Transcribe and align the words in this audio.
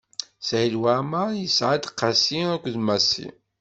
Saɛid 0.47 0.75
Waɛmeṛ 0.81 1.29
yesɛa-d: 1.41 1.83
Qasi 1.99 2.39
akked 2.53 2.75
Massi. 2.87 3.27